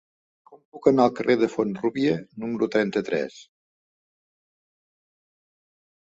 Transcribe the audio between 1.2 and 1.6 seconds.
de